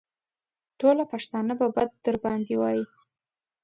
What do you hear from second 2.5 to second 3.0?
وايي.